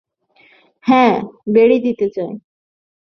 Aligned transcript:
হাঁ, 0.83 1.13
বেড়ি 1.53 1.77
দিতে 1.79 2.05
চাই। 2.09 2.31